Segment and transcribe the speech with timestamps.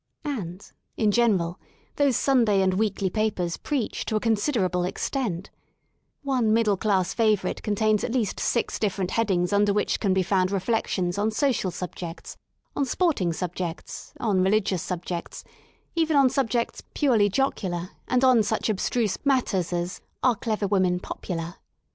[0.25, 0.65] And,
[0.97, 1.59] in general,
[1.97, 5.51] those Sunday and Weekly Papers preach to a considerable extent*
[6.23, 10.49] One middle class favourite contains at least six difi'erent headings under which can be found
[10.51, 12.35] reflections on social subjects,
[12.75, 15.43] on sporting subjects, on religious subjects,
[15.93, 20.01] even on sub jects purely jocular and on such abstruse matters as 137 THE SOUL
[20.01, 21.55] OF LONDON I '* Are Clever Women Popular?